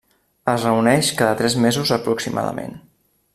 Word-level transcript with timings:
Es 0.53 0.63
reuneix 0.67 1.11
cada 1.19 1.35
tres 1.41 1.57
mesos 1.67 1.93
aproximadament. 1.99 2.75